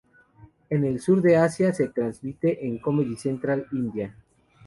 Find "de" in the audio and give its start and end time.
1.21-1.37